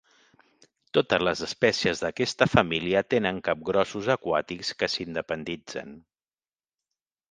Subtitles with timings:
[0.97, 5.99] Totes les espècies d'aquesta família tenen capgrossos aquàtics que s'independitzen.